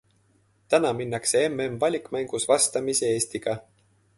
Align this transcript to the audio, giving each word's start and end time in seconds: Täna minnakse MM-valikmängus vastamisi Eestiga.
Täna 0.73 0.93
minnakse 1.01 1.41
MM-valikmängus 1.57 2.49
vastamisi 2.53 3.07
Eestiga. 3.11 3.57